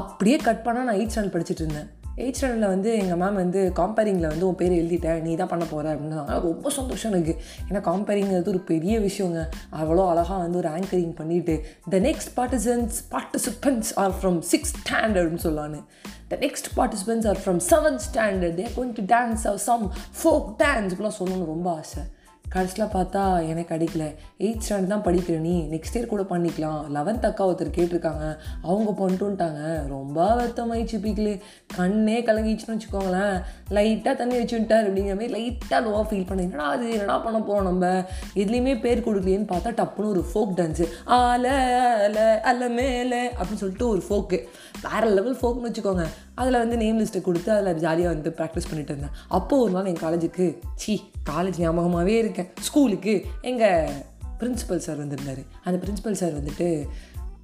[0.00, 1.88] அப்படியே கட் பண்ணால் நான் எயிட் ஸ்டாண்டர்ட் படிச்சுட்டு இருந்தேன்.
[2.22, 5.92] எயிட் ஸ்டாண்டர்டில் வந்து எங்கள் மேம் வந்து காம்பேரிங்கில் வந்து உன் பேர் எழுதிட்டேன் நீ தான் பண்ண போகிற
[5.92, 6.40] அப்படின்னு சொன்னாங்க.
[6.48, 7.34] ரொம்ப சந்தோஷம் எனக்கு.
[7.68, 9.42] ஏன்னா காம்பேரிங்கிறது ஒரு பெரிய விஷயங்க.
[9.80, 11.54] அவ்வளோ அழகாக வந்து ஒரு ஆங்கரிங் பண்ணிட்டு
[11.94, 15.80] the next partisans participants are from six ஸ்டாண்டர்ட்னு சொல்லான்னு
[16.32, 19.86] the next participants are from seventh standard they're going to dance some
[20.22, 22.04] folk dance இப்படிலாம் சொல்லணும்னு ரொம்ப ஆசை.
[22.52, 24.04] கடைசியில் பார்த்தா எனக்கு கிடைக்கல.
[24.38, 25.54] எயிட் ஸ்டாண்டர்ட் தான் படிக்கிற நீ.
[25.70, 26.80] நெக்ஸ்ட் இயர் கூட பண்ணிக்கலாம்.
[26.94, 28.24] லெவன்த் அக்கா ஒருத்தர் கேட்டிருக்காங்க.
[28.62, 31.40] அவங்க பண்ணிட்டுன்ட்டாங்க ரொம்ப வருத்தமாயிடுச்சு பீக்கில்.
[31.76, 33.36] கண்ணே கலங்கிச்சுன்னு வச்சுக்கோங்களேன்.
[33.70, 36.46] லைட்டாக தண்ணி வச்சு விட்டார் அப்படிங்கிற மாதிரி லைட்டாக லோவாக ஃபீல் பண்ணேன்.
[36.48, 38.04] என்னடா அது என்னடா பண்ண போகிறோம் நம்ம?
[38.34, 41.46] எதுலேயுமே பேர் கொடுக்கலையேன்னு பார்த்தா டப்புன்னு ஒரு ஃபோக் டான்ஸு ஆல
[42.06, 44.38] அல அல்ல மேலே அப்படின்னு சொல்லிட்டு ஒரு ஃபோக்கு
[44.90, 46.04] வேறு லெவல் ஃபோக்னு வச்சுக்கோங்க.
[46.34, 49.16] அதில் வந்து நேம் லிஸ்ட்டை கொடுத்து அதில் ஜாலியாக வந்து ப்ராக்டிஸ் பண்ணிட்டு இருந்தேன்.
[49.28, 52.41] அப்போது ஒரு நாள் என் காலேஜுக்கு சி காலேஜ் ஞாபகமாகவே இருக்கேன்.
[52.60, 53.90] ஸ்கூலுக்கு எங்கள்
[54.40, 55.38] பிரின்சிபல் சார் வந்திருந்தார்.
[55.64, 56.86] அந்த பிரின்ஸிபல் சார் வந்துட்டு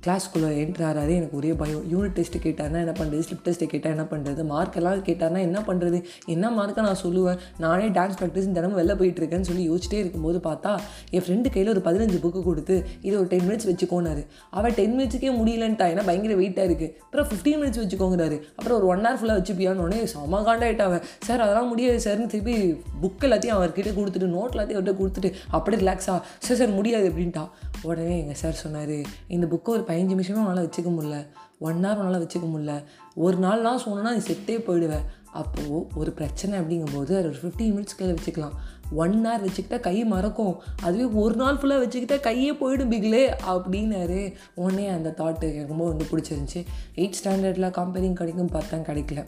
[0.09, 1.81] கிளாஸ்க்குள்ளே என்ட்ரு ஆறாரு எனக்கு ஒரே பயம்.
[1.93, 5.99] யூனிட் டெஸ்ட்டு கேட்டார்னா என்ன பண்ணுறது ஸ்லிப் டெஸ்ட்டு கேட்டால் என்ன பண்ணுறது மார்க் எல்லாம் கேட்டார்னா என்ன பண்ணுறது
[6.35, 7.39] என்ன மார்க்கை நான் சொல்லுவேன்?
[7.65, 10.73] நானே டான்ஸ் ப்ராக்டிஸ் தினமும் வெளில போயிட்டுருக்கேன்னு சொல்லி யோசிச்சிட்டே இருக்கும்போது பார்த்தா
[11.15, 12.77] என் ஃப்ரெண்டு கையில் ஒரு பதினஞ்சு புக்கு கொடுத்து
[13.09, 14.23] இது ஒரு டென் மினிட்ஸ் வச்சுக்கோனாரு
[14.59, 15.89] அவள் டென் மினிட்ஸுக்கே முடியலன்ட்டா.
[15.93, 18.39] ஏன்னா பயங்கர வெயிட்டாக இருக்குது அப்புறம் ஃபிஃப்டீன் மினிட்ஸ் வச்சுக்கோங்கிறாரு.
[18.59, 22.57] அப்புறம் ஒரு ஒன் ஹவர் ஃபுல்லாக வச்சுப்பியான்னு செம காண்டாயிட்டாவன் சார் அதெல்லாம் முடியாது சார்னு திருப்பி
[23.05, 27.45] புக் எல்லாத்தையும் அவர்கிட்ட கொடுத்துட்டு நோட் எல்லாத்தையும் அவர்கிட்ட கொடுத்துட்டு அப்படியே ரிலாக்ஸாக சார் சார் முடியாது அப்படின்ட்டா.
[27.83, 28.97] உடனே எங்கள் சார் சொன்னார்
[29.29, 31.27] இந்த புக்கை ஒரு பதினஞ்சு நிமிஷமே உன்னால் வச்சுக்க முடியல.
[31.59, 32.85] ஒன் ஹவர் உன்னால் வச்சுக்க முடியல.
[33.15, 38.53] ஒரு நாள்லாம் சொன்னால் நீ செட்டே போயிடுவேன் அப்போது ஒரு பிரச்சனை அப்படிங்கும்போது அது ஒரு ஃபிஃப்டீன் மினிட்ஸ்க்குள்ளே வச்சுக்கலாம்.
[38.91, 40.61] ஒன் ஹவர் வச்சுக்கிட்டா கை மறக்கும்.
[40.83, 44.35] அதுவே ஒரு நாள் ஃபுல்லாக வச்சுக்கிட்டா கையே போயிடும் பிக்லே அப்படின்னாரு.
[44.55, 46.67] உடனே அந்த தாட்டு எனக்கு ரொம்ப வந்து பிடிச்சிருந்துச்சி.
[46.95, 49.25] எயிட் ஸ்டாண்டர்டில் காம்பேரிங் கிடைக்கும் பார்த்தேன் கிடைக்கல.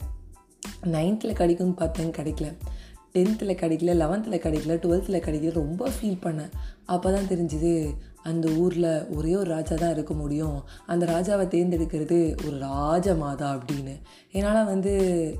[0.83, 2.57] நைன்த்தில் கிடைக்கும் பார்த்தேன் கிடைக்கல.
[3.13, 6.51] டென்த்தில் கிடைக்கல லெவன்த்தில் கிடைக்கல டுவெல்த்தில் கிடைக்கல ரொம்ப ஃபீல் பண்ணேன்.
[6.85, 10.63] அப்போ தான் தெரிஞ்சுது அந்த ஊரில் ஒரே ஒரு ராஜா தான் இருக்க முடியும்.
[10.85, 13.99] அந்த ராஜாவை தேர்ந்தெடுக்கிறது ஒரு ராஜ மாதா அப்படின்னு.
[14.31, 14.91] என்னால் வந்து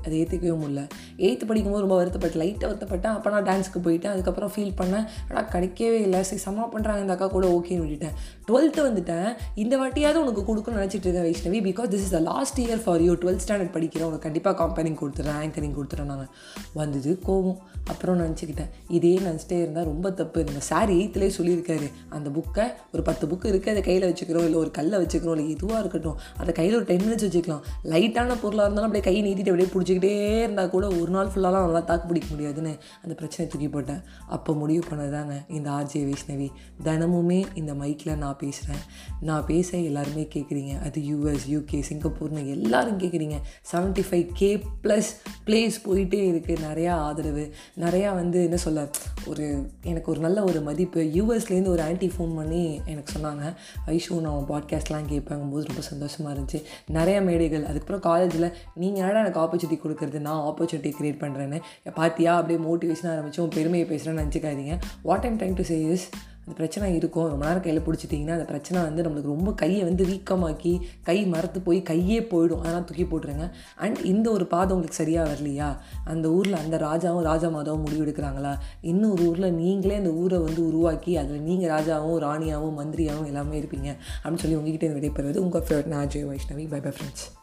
[0.04, 0.88] அதை ஏற்றுக்கவே முடியல.
[1.16, 3.14] எயித்து படிக்கும்போது ரொம்ப வருத்தப்பட்டு லைட்டாக வருத்தப்பட்டேன்.
[3.18, 4.12] அப்போ நான் டான்ஸுக்கு போயிட்டேன்.
[4.14, 5.06] அதுக்கப்புறம் ஃபீல் பண்ணேன்.
[5.28, 6.22] ஆனால் கிடைக்கவே இல்லை.
[6.22, 8.16] சரி சமா பண்ணுறாங்க இந்த அக்கா கூட ஓகேன்னு விட்டுட்டேன்.
[8.48, 9.36] டுவெல்த்து வந்துட்டேன்.
[9.54, 11.70] இந்த வாட்டியாவது உனக்கு கொடுக்கணும்னு நினச்சிட்டு இருக்கேன் Vaishnavi.
[11.70, 14.02] Because this is the last year for you twelfth standard படிக்கிறேன்.
[14.02, 16.28] உனக்கு கண்டிப்பாக கம்பெனிங் கொடுத்துறேன் ஆங்கரிங் கொடுத்துறேன் நாங்கள்
[16.74, 17.58] வந்தது கோவம்.
[17.84, 18.70] அப்புறம் நினச்சிக்கிட்டேன்.
[18.88, 20.44] இதே நினச்சிட்டே இருந்தால் ரொம்ப தப்பு.
[20.44, 21.90] நம்ம சார் எயித்துலேயே சொல்லியிருக்காரு.
[22.08, 25.80] அந்த புக்கை ஒரு பத்து புக்கு இருக்குது அதை கையில் வச்சுக்கிறோம் இல்லை ஒரு கல்லை வச்சுக்கிறோம் இல்லை எதுவாக
[25.82, 27.62] இருக்கட்டும் அதை கையில் ஒரு டென் மினிட்ஸ் வச்சுக்கலாம்.
[27.92, 30.12] லைட்டான பொருளாக இருந்தாலும் அப்படியே கை நீட்டிட்டு அப்படியே பிடிச்சிக்கிட்டே
[30.42, 34.02] இருந்தால் கூட ஒரு நாள் ஃபுல்லாலாம் நல்லா தாக்கு பிடிக்க முடியாதுன்னு அந்த பிரச்சனை தூக்கி போட்டேன்.
[34.36, 36.48] அப்போ முடிவு பண்ணது தானே இந்த ஆர்ஜே வைஷ்ணவி.
[36.88, 38.82] தினமுமே இந்த மைக்கில் நான் பேசுகிறேன்
[39.28, 43.36] நான் பேச எல்லாருமே கேட்குறீங்க அது யூஎஸ் யூகே சிங்கப்பூர்னு எல்லாரும் கேட்குறீங்க
[43.72, 44.50] seventy five K
[44.84, 45.10] plus
[45.46, 47.44] places போயிட்டே இருக்குது நிறையா ஆதரவு.
[47.84, 48.88] நிறையா வந்து என்ன சொல்ல
[49.30, 49.44] ஒரு
[49.90, 51.00] எனக்கு ஒரு நல்ல ஒரு மதிப்பு.
[51.18, 53.54] யூஎஸ்லேருந்து ஒரு ஆன்ட்டி ஃபோன் பண்ணி எனக்கு சொன்னாங்க
[53.86, 56.62] ஐஷு நான் பாட்காஸ்ட்லாம் கேட்பாங்கும்போது ரொம்ப சந்தோஷமாக இருந்துச்சு.
[56.88, 60.18] நிறைய மேடைகள் அதுக்கப்புறம் காலேஜில் நீங்கள் என்னடா எனக்கு ஆப்பர்ச்சுனிட்டி கொடுக்குறது?
[60.18, 61.60] நான் ஆப்பர்ச்சுனிட்டி க்ரியேட் பண்ணுறேன்னு
[61.96, 64.76] பார்த்தியா அப்படியே மோட்டிவேஷனாக ஆரம்பிச்சு உன் பெருமையை பேசுகிறேன்னு நினச்சிக்காதீங்க.
[65.02, 66.08] What I'm time to say is
[66.44, 67.28] அந்த பிரச்சனை இருக்கும்.
[67.28, 71.82] ரொம்ப நேரம் கையில் பிடிச்சிட்டிங்கன்னா அந்த பிரச்சனை வந்து நம்மளுக்கு ரொம்ப கையை வந்து வீக்கமாக்கி கை மரத்து போய்
[71.90, 72.62] கையே போயிடும்.
[72.62, 73.50] அதெல்லாம் தூக்கி போட்டுருங்க.
[73.76, 75.76] அண்ட் இந்த ஒரு பாதம் உங்களுக்கு சரியாக வரலையா?
[76.04, 78.54] அந்த ஊரில் அந்த ராஜாவும் ராஜா மாதாவும் முடிவு எடுக்கிறாங்களா?
[78.80, 83.96] இன்னொரு ஊரில் நீங்களே அந்த ஊரை வந்து உருவாக்கி அதில் நீங்கள் ராஜாவும் ராணியாகவும் மந்திரியாகவும் எல்லாமே இருப்பீங்க.
[84.22, 87.41] அப்படின்னு சொல்லி உங்ககிட்ட விடைபெறுவது உங்கள் ஃபேவரட் நான் Ajay Vaishnavi bye bye friends